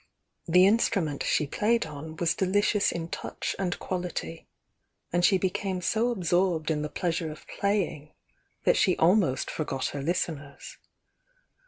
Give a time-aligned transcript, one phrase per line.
[0.47, 4.47] The instrument she played on was dehcious in touch and quality,
[5.13, 8.11] and she became so absorbed in the pleasure of playing
[8.63, 10.79] that she almost forgot her listeners.